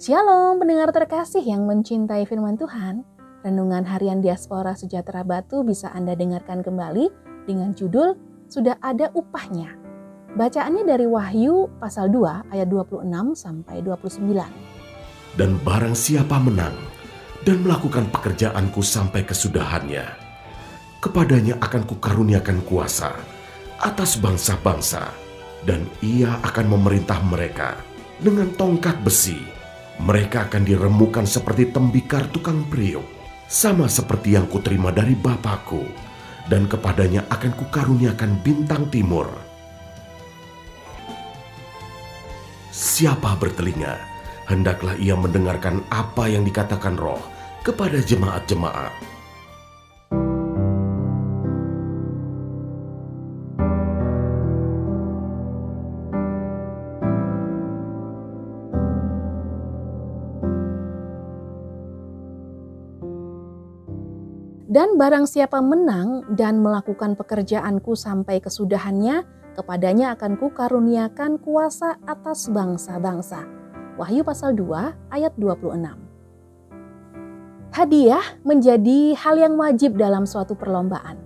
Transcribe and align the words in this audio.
Shalom 0.00 0.56
pendengar 0.56 0.88
terkasih 0.96 1.44
yang 1.44 1.68
mencintai 1.68 2.24
firman 2.24 2.56
Tuhan. 2.56 3.04
Renungan 3.44 3.84
harian 3.84 4.24
diaspora 4.24 4.72
sejahtera 4.72 5.20
batu 5.28 5.60
bisa 5.60 5.92
Anda 5.92 6.16
dengarkan 6.16 6.64
kembali 6.64 7.12
dengan 7.44 7.76
judul 7.76 8.16
Sudah 8.48 8.80
Ada 8.80 9.12
Upahnya. 9.12 9.76
Bacaannya 10.40 10.88
dari 10.88 11.04
Wahyu 11.04 11.68
pasal 11.76 12.08
2 12.08 12.48
ayat 12.48 12.72
26 12.72 13.04
sampai 13.36 13.84
29. 13.84 15.36
Dan 15.36 15.60
barang 15.60 15.92
siapa 15.92 16.40
menang 16.40 16.80
dan 17.44 17.60
melakukan 17.60 18.08
pekerjaanku 18.08 18.80
sampai 18.80 19.28
kesudahannya, 19.28 20.08
kepadanya 21.04 21.60
akan 21.60 21.84
kukaruniakan 21.84 22.64
kuasa 22.64 23.12
atas 23.76 24.16
bangsa-bangsa, 24.16 25.12
dan 25.68 25.84
ia 26.00 26.40
akan 26.40 26.72
memerintah 26.72 27.20
mereka 27.20 27.76
dengan 28.16 28.48
tongkat 28.56 28.96
besi 29.04 29.59
mereka 30.00 30.48
akan 30.48 30.64
diremukan 30.64 31.28
seperti 31.28 31.68
tembikar 31.68 32.32
tukang 32.32 32.64
priuk, 32.72 33.04
sama 33.44 33.84
seperti 33.84 34.32
yang 34.32 34.48
kuterima 34.48 34.88
dari 34.88 35.12
Bapakku, 35.12 35.84
dan 36.48 36.64
kepadanya 36.64 37.28
akan 37.28 37.52
kukaruniakan 37.52 38.40
bintang 38.40 38.88
timur. 38.88 39.28
Siapa 42.72 43.36
bertelinga, 43.36 44.00
hendaklah 44.48 44.96
ia 44.96 45.12
mendengarkan 45.12 45.84
apa 45.92 46.32
yang 46.32 46.48
dikatakan 46.48 46.96
roh 46.96 47.20
kepada 47.60 48.00
jemaat-jemaat. 48.00 49.19
Dan 64.70 64.94
barang 64.94 65.26
siapa 65.26 65.58
menang 65.58 66.22
dan 66.38 66.62
melakukan 66.62 67.18
pekerjaanku 67.18 67.98
sampai 67.98 68.38
kesudahannya, 68.38 69.26
kepadanya 69.58 70.14
akan 70.14 70.38
kukaruniakan 70.38 71.42
kuasa 71.42 71.98
atas 72.06 72.46
bangsa-bangsa. 72.54 73.50
Wahyu 73.98 74.22
pasal 74.22 74.54
2 74.54 75.10
ayat 75.10 75.34
26. 75.34 75.74
Hadiah 77.74 78.22
menjadi 78.46 79.18
hal 79.18 79.42
yang 79.42 79.58
wajib 79.58 79.98
dalam 79.98 80.22
suatu 80.22 80.54
perlombaan. 80.54 81.18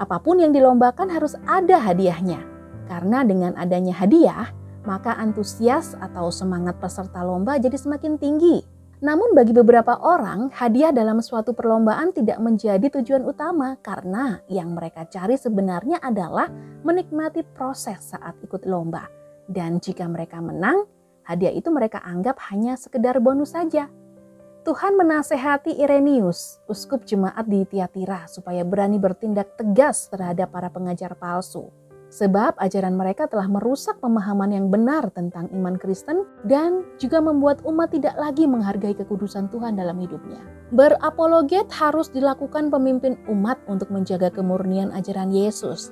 Apa 0.00 0.16
pun 0.16 0.40
yang 0.40 0.56
dilombakan 0.56 1.12
harus 1.12 1.36
ada 1.44 1.76
hadiahnya. 1.76 2.40
Karena 2.88 3.28
dengan 3.28 3.60
adanya 3.60 3.92
hadiah, 3.92 4.56
maka 4.88 5.12
antusias 5.20 5.92
atau 6.00 6.32
semangat 6.32 6.80
peserta 6.80 7.20
lomba 7.20 7.60
jadi 7.60 7.76
semakin 7.76 8.16
tinggi 8.16 8.75
namun 9.04 9.36
bagi 9.36 9.52
beberapa 9.52 10.00
orang, 10.00 10.48
hadiah 10.56 10.88
dalam 10.88 11.20
suatu 11.20 11.52
perlombaan 11.52 12.16
tidak 12.16 12.40
menjadi 12.40 12.88
tujuan 12.88 13.28
utama 13.28 13.76
karena 13.84 14.40
yang 14.48 14.72
mereka 14.72 15.04
cari 15.04 15.36
sebenarnya 15.36 16.00
adalah 16.00 16.48
menikmati 16.80 17.44
proses 17.44 18.16
saat 18.16 18.40
ikut 18.40 18.64
lomba. 18.64 19.04
Dan 19.44 19.84
jika 19.84 20.08
mereka 20.08 20.40
menang, 20.40 20.88
hadiah 21.28 21.52
itu 21.52 21.68
mereka 21.68 22.00
anggap 22.00 22.40
hanya 22.48 22.80
sekedar 22.80 23.20
bonus 23.20 23.52
saja. 23.52 23.92
Tuhan 24.64 24.98
menasehati 24.98 25.76
Irenius, 25.76 26.58
uskup 26.66 27.04
jemaat 27.04 27.46
di 27.46 27.68
Tiatira, 27.68 28.24
supaya 28.26 28.64
berani 28.64 28.96
bertindak 28.96 29.60
tegas 29.60 30.08
terhadap 30.08 30.50
para 30.50 30.72
pengajar 30.72 31.14
palsu. 31.14 31.68
Sebab 32.06 32.54
ajaran 32.62 32.94
mereka 32.94 33.26
telah 33.26 33.50
merusak 33.50 33.98
pemahaman 33.98 34.54
yang 34.54 34.70
benar 34.70 35.10
tentang 35.10 35.50
iman 35.50 35.74
Kristen 35.74 36.22
dan 36.46 36.86
juga 37.02 37.18
membuat 37.18 37.66
umat 37.66 37.90
tidak 37.90 38.14
lagi 38.14 38.46
menghargai 38.46 38.94
kekudusan 38.94 39.50
Tuhan 39.50 39.74
dalam 39.74 39.98
hidupnya. 39.98 40.38
Berapologet 40.70 41.66
harus 41.74 42.06
dilakukan 42.14 42.70
pemimpin 42.70 43.18
umat 43.26 43.58
untuk 43.66 43.90
menjaga 43.90 44.30
kemurnian 44.30 44.94
ajaran 44.94 45.34
Yesus. 45.34 45.90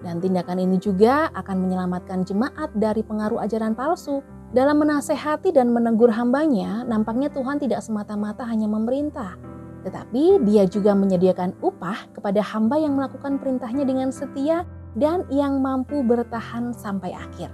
Dan 0.00 0.16
tindakan 0.24 0.64
ini 0.64 0.80
juga 0.80 1.28
akan 1.36 1.56
menyelamatkan 1.60 2.24
jemaat 2.24 2.72
dari 2.72 3.04
pengaruh 3.04 3.44
ajaran 3.44 3.76
palsu. 3.76 4.24
Dalam 4.50 4.80
menasehati 4.80 5.52
dan 5.52 5.70
menegur 5.70 6.10
hambanya, 6.10 6.82
nampaknya 6.88 7.28
Tuhan 7.30 7.60
tidak 7.60 7.84
semata-mata 7.84 8.42
hanya 8.48 8.66
memerintah, 8.66 9.38
tetapi 9.86 10.42
dia 10.44 10.66
juga 10.66 10.92
menyediakan 10.92 11.56
upah 11.64 12.10
kepada 12.12 12.42
hamba 12.44 12.76
yang 12.76 12.98
melakukan 12.98 13.40
perintahnya 13.40 13.86
dengan 13.86 14.12
setia 14.12 14.66
dan 14.98 15.26
yang 15.30 15.62
mampu 15.62 16.02
bertahan 16.02 16.74
sampai 16.74 17.14
akhir. 17.14 17.52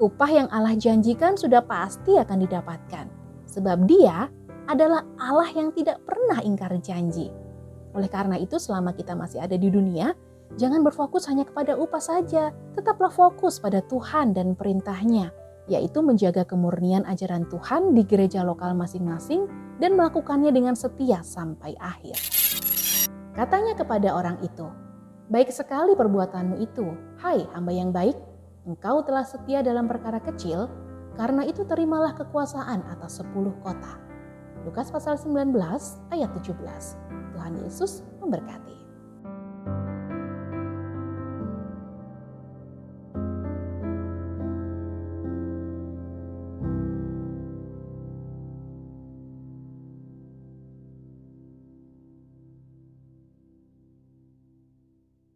Upah 0.00 0.30
yang 0.32 0.48
Allah 0.48 0.78
janjikan 0.78 1.36
sudah 1.36 1.60
pasti 1.60 2.16
akan 2.16 2.46
didapatkan, 2.46 3.06
sebab 3.44 3.84
Dia 3.84 4.32
adalah 4.70 5.04
Allah 5.18 5.50
yang 5.52 5.74
tidak 5.74 6.00
pernah 6.06 6.40
ingkar 6.40 6.72
janji. 6.80 7.28
Oleh 7.92 8.06
karena 8.06 8.38
itu, 8.38 8.56
selama 8.56 8.94
kita 8.94 9.18
masih 9.18 9.42
ada 9.42 9.58
di 9.58 9.68
dunia, 9.68 10.14
jangan 10.56 10.86
berfokus 10.86 11.26
hanya 11.26 11.42
kepada 11.42 11.74
upah 11.74 12.00
saja, 12.00 12.54
tetaplah 12.78 13.10
fokus 13.10 13.58
pada 13.58 13.82
Tuhan 13.82 14.30
dan 14.30 14.54
perintahnya, 14.54 15.34
yaitu 15.66 16.00
menjaga 16.00 16.46
kemurnian 16.46 17.02
ajaran 17.04 17.44
Tuhan 17.50 17.92
di 17.92 18.06
gereja 18.06 18.46
lokal 18.46 18.72
masing-masing 18.78 19.50
dan 19.82 19.98
melakukannya 19.98 20.54
dengan 20.54 20.78
setia 20.78 21.20
sampai 21.26 21.74
akhir. 21.76 22.16
Katanya 23.34 23.74
kepada 23.74 24.14
orang 24.14 24.38
itu, 24.42 24.66
Baik 25.30 25.54
sekali 25.54 25.94
perbuatanmu 25.94 26.58
itu, 26.58 26.90
hai 27.22 27.46
hamba 27.54 27.70
yang 27.70 27.94
baik, 27.94 28.18
engkau 28.66 28.98
telah 29.06 29.22
setia 29.22 29.62
dalam 29.62 29.86
perkara 29.86 30.18
kecil, 30.18 30.66
karena 31.14 31.46
itu 31.46 31.62
terimalah 31.62 32.18
kekuasaan 32.18 32.82
atas 32.90 33.22
sepuluh 33.22 33.54
kota. 33.62 33.94
Lukas 34.66 34.90
pasal 34.90 35.14
19 35.14 35.54
ayat 36.10 36.34
17. 36.34 36.98
Tuhan 37.30 37.62
Yesus 37.62 38.02
memberkati. 38.18 38.74